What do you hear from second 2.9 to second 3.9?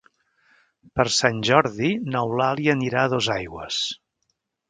a Dosaigües.